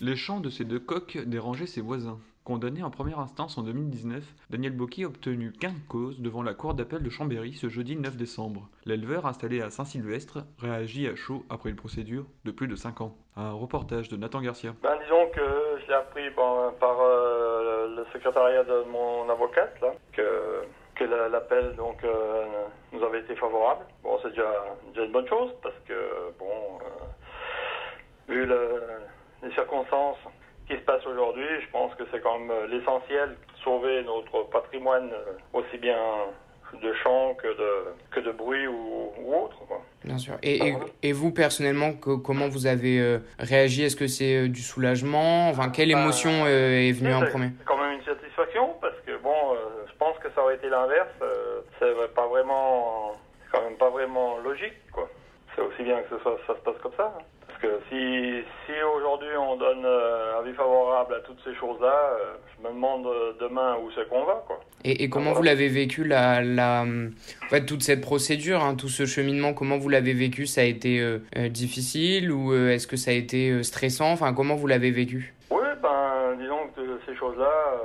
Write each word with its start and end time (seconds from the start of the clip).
Les 0.00 0.16
chants 0.16 0.40
de 0.40 0.48
ces 0.50 0.64
deux 0.64 0.80
coqs 0.80 1.18
dérangeaient 1.26 1.66
ses 1.66 1.80
voisins. 1.82 2.18
Condamné 2.44 2.82
en 2.82 2.90
première 2.90 3.18
instance 3.20 3.58
en 3.58 3.62
2019, 3.62 4.24
Daniel 4.48 4.72
Bocchi 4.72 5.04
a 5.04 5.08
obtenu 5.08 5.52
gain 5.60 5.72
de 5.72 5.88
cause 5.88 6.18
devant 6.20 6.42
la 6.42 6.54
cour 6.54 6.72
d'appel 6.72 7.02
de 7.02 7.10
Chambéry 7.10 7.52
ce 7.52 7.68
jeudi 7.68 7.96
9 7.96 8.16
décembre. 8.16 8.68
L'éleveur 8.86 9.26
installé 9.26 9.60
à 9.60 9.68
Saint-Sylvestre 9.68 10.38
réagit 10.58 11.06
à 11.06 11.14
chaud 11.16 11.44
après 11.50 11.68
une 11.68 11.76
procédure 11.76 12.24
de 12.46 12.50
plus 12.50 12.66
de 12.66 12.76
5 12.76 13.02
ans. 13.02 13.14
Un 13.36 13.52
reportage 13.52 14.08
de 14.08 14.16
Nathan 14.16 14.40
Garcia. 14.40 14.72
Ben, 14.82 14.96
disons 15.02 15.28
que 15.34 15.40
je 15.82 15.86
l'ai 15.88 15.94
appris 15.94 16.30
bon, 16.30 16.72
par 16.80 16.96
euh, 17.02 17.94
le 17.96 18.04
secrétariat 18.14 18.64
de 18.64 18.84
mon 18.90 19.28
avocate, 19.28 19.78
que, 20.14 20.62
que 20.94 21.04
la- 21.04 21.28
l'appel 21.28 21.76
euh, 21.78 22.44
nous 22.92 23.02
avait 23.04 23.20
été 23.20 23.36
favorable. 23.36 23.84
Bon, 24.02 24.18
c'est 24.22 24.30
déjà, 24.30 24.50
déjà 24.94 25.04
une 25.04 25.12
bonne 25.12 25.28
chose 25.28 25.50
parce 25.62 25.78
que 25.86 25.94
bon, 26.38 26.46
euh, 26.80 28.32
vu 28.32 28.46
le- 28.46 28.82
les 29.42 29.52
circonstances 29.52 30.18
qui 30.68 30.74
se 30.76 30.80
passent 30.82 31.06
aujourd'hui, 31.06 31.46
je 31.60 31.70
pense 31.72 31.94
que 31.96 32.04
c'est 32.12 32.20
quand 32.20 32.38
même 32.38 32.50
euh, 32.50 32.66
l'essentiel 32.68 33.36
sauver 33.64 34.02
notre 34.04 34.48
patrimoine 34.50 35.10
euh, 35.12 35.32
aussi 35.58 35.78
bien 35.78 35.98
de 36.80 36.92
chant 37.02 37.34
que 37.34 37.48
de 37.48 37.70
que 38.12 38.20
de 38.20 38.30
bruit 38.30 38.68
ou, 38.68 39.10
ou 39.18 39.34
autre. 39.34 39.56
Quoi. 39.66 39.82
Bien 40.04 40.18
sûr. 40.18 40.34
Et, 40.44 40.68
et, 40.68 40.74
et 41.02 41.12
vous, 41.12 41.32
personnellement, 41.32 41.94
que- 41.94 42.14
comment 42.16 42.48
vous 42.48 42.66
avez 42.68 43.00
euh, 43.00 43.18
réagi? 43.40 43.82
Est-ce 43.82 43.96
que 43.96 44.06
c'est 44.06 44.36
euh, 44.44 44.48
du 44.48 44.60
soulagement? 44.62 45.48
Enfin, 45.50 45.70
quelle 45.70 45.92
Bah, 45.92 46.00
émotion 46.00 46.30
euh, 46.46 46.78
est 46.88 46.92
venue 46.92 47.12
en 47.12 47.22
premier? 47.26 47.48
C'est 47.58 47.64
quand 47.64 47.76
même 47.78 47.94
une 47.98 48.04
satisfaction 48.04 48.74
parce 48.80 48.94
que 49.04 49.16
bon, 49.18 49.34
je 49.88 49.92
pense 49.98 50.16
que 50.18 50.30
ça 50.30 50.42
aurait 50.42 50.54
été 50.54 50.68
l'inverse. 50.68 51.08
c'est 51.80 52.14
pas 52.14 52.26
vraiment, 52.28 53.14
quand 53.50 53.62
même 53.62 53.76
pas 53.76 53.90
vraiment 53.90 54.38
logique, 54.38 54.74
quoi. 54.92 55.08
C'est 55.56 55.62
aussi 55.62 55.82
bien 55.82 56.00
que 56.02 56.16
ce 56.16 56.22
soit, 56.22 56.38
ça 56.46 56.54
se 56.54 56.60
passe 56.60 56.78
comme 56.82 56.94
ça. 56.96 57.12
hein. 57.18 57.22
Que 57.60 57.66
si, 57.90 58.42
si 58.64 58.72
aujourd'hui 58.96 59.28
on 59.36 59.56
donne 59.56 59.84
euh, 59.84 60.38
avis 60.40 60.54
favorable 60.54 61.14
à 61.14 61.20
toutes 61.20 61.40
ces 61.44 61.54
choses-là, 61.54 61.92
euh, 61.92 62.36
je 62.56 62.66
me 62.66 62.72
demande 62.72 63.06
euh, 63.06 63.32
demain 63.38 63.76
où 63.76 63.90
c'est 63.94 64.08
qu'on 64.08 64.24
va, 64.24 64.42
quoi. 64.46 64.60
Et, 64.82 65.04
et 65.04 65.10
comment 65.10 65.32
voilà. 65.32 65.36
vous 65.36 65.42
l'avez 65.42 65.68
vécu, 65.68 66.04
la, 66.04 66.40
la, 66.42 66.84
en 66.84 67.48
fait, 67.50 67.66
toute 67.66 67.82
cette 67.82 68.00
procédure, 68.00 68.64
hein, 68.64 68.76
tout 68.76 68.88
ce 68.88 69.04
cheminement, 69.04 69.52
comment 69.52 69.76
vous 69.76 69.90
l'avez 69.90 70.14
vécu 70.14 70.46
Ça 70.46 70.62
a 70.62 70.64
été 70.64 71.00
euh, 71.00 71.18
difficile 71.50 72.32
ou 72.32 72.54
est-ce 72.54 72.86
que 72.86 72.96
ça 72.96 73.10
a 73.10 73.14
été 73.14 73.62
stressant? 73.62 74.10
Enfin, 74.10 74.32
comment 74.32 74.54
vous 74.56 74.66
l'avez 74.66 74.90
vécu? 74.90 75.34
Oui, 75.50 75.59
ben, 75.80 76.36
disons 76.38 76.68
que 76.68 77.00
ces 77.06 77.14
choses-là, 77.16 77.44
euh, 77.44 77.78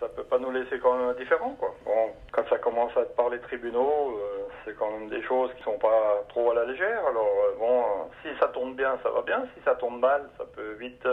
ça 0.00 0.08
peut 0.08 0.24
pas 0.24 0.38
nous 0.38 0.50
laisser 0.50 0.78
quand 0.78 0.96
même 0.96 1.08
indifférents, 1.08 1.54
quoi. 1.58 1.74
Bon, 1.84 2.12
quand 2.32 2.48
ça 2.48 2.58
commence 2.58 2.96
à 2.96 3.00
être 3.00 3.14
par 3.14 3.28
les 3.28 3.38
tribunaux, 3.40 4.18
euh, 4.18 4.48
c'est 4.64 4.76
quand 4.76 4.90
même 4.90 5.08
des 5.08 5.22
choses 5.22 5.50
qui 5.56 5.62
sont 5.62 5.78
pas 5.78 6.22
trop 6.28 6.50
à 6.50 6.54
la 6.54 6.64
légère. 6.64 7.06
Alors, 7.06 7.30
euh, 7.46 7.58
bon, 7.58 7.84
si 8.22 8.28
ça 8.40 8.48
tourne 8.48 8.74
bien, 8.74 8.98
ça 9.02 9.10
va 9.10 9.22
bien. 9.22 9.44
Si 9.54 9.62
ça 9.64 9.74
tourne 9.74 10.00
mal, 10.00 10.28
ça 10.38 10.44
peut 10.54 10.72
vite 10.78 11.06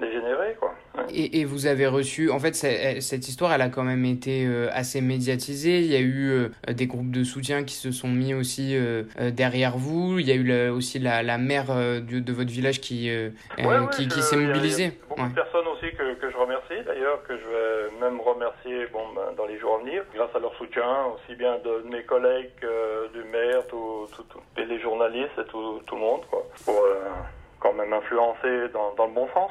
dégénérer, 0.00 0.56
quoi. 0.58 0.74
Ouais. 0.96 1.04
et, 1.10 1.40
et 1.40 1.44
vous 1.44 1.66
avez 1.66 1.86
reçu, 1.86 2.30
en 2.30 2.38
fait, 2.38 2.54
cette 2.54 3.28
histoire, 3.28 3.52
elle 3.52 3.62
a 3.62 3.68
quand 3.68 3.82
même 3.82 4.04
été 4.04 4.44
euh, 4.46 4.68
assez 4.72 5.00
médiatisée. 5.00 5.78
Il 5.80 5.86
y 5.86 5.96
a 5.96 6.00
eu 6.00 6.30
euh, 6.30 6.48
des 6.72 6.86
groupes 6.86 7.10
de 7.10 7.24
soutien 7.24 7.64
qui 7.64 7.74
se 7.74 7.90
sont 7.92 8.08
mis 8.08 8.34
aussi 8.34 8.76
euh, 8.76 9.04
euh, 9.20 9.30
derrière 9.30 9.76
vous. 9.78 10.18
Il 10.18 10.26
y 10.28 10.32
a 10.32 10.34
eu 10.34 10.44
la- 10.44 10.72
aussi 10.72 10.98
la, 10.98 11.22
la 11.22 11.38
maire 11.38 11.70
euh, 11.70 12.00
de, 12.00 12.20
de 12.20 12.32
votre 12.32 12.50
village 12.50 12.80
qui, 12.80 13.08
euh, 13.10 13.30
Ouais, 13.58 13.66
ouais, 13.66 13.86
qui, 13.92 14.08
qui 14.08 14.22
s'est 14.22 14.36
mobilisée. 14.36 14.92
Beaucoup 15.08 15.28
de 15.28 15.34
personnes 15.34 15.66
aussi 15.68 15.90
que, 15.96 16.14
que 16.14 16.30
je 16.30 16.36
remercie, 16.36 16.84
d'ailleurs, 16.86 17.22
que 17.26 17.34
je 17.36 17.44
vais 17.44 18.00
même 18.00 18.20
remercier 18.20 18.86
bon, 18.92 19.04
ben, 19.14 19.34
dans 19.36 19.46
les 19.46 19.58
jours 19.58 19.76
à 19.76 19.84
venir, 19.84 20.02
grâce 20.14 20.34
à 20.34 20.38
leur 20.38 20.54
soutien, 20.56 21.06
aussi 21.14 21.36
bien 21.36 21.58
de 21.64 21.88
mes 21.88 22.02
collègues 22.04 22.50
du 23.14 23.22
maire, 23.30 23.66
tout, 23.68 24.06
tout, 24.14 24.22
tout- 24.24 24.40
et 24.60 24.64
les 24.64 24.80
journalistes 24.80 25.38
et 25.38 25.44
tout, 25.50 25.80
tout 25.86 25.94
le 25.94 26.00
monde, 26.00 26.20
quoi, 26.30 26.46
pour 26.64 26.74
euh, 26.80 27.04
quand 27.60 27.72
même 27.74 27.92
influencer 27.92 28.68
dans, 28.72 28.94
dans 28.96 29.06
le 29.06 29.12
bon 29.14 29.28
sens. 29.34 29.50